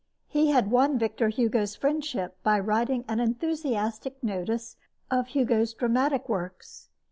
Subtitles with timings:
[0.27, 4.75] He had won Victor Hugo's friendship by writing an enthusiastic notice
[5.11, 6.89] of Hugo's dramatic works.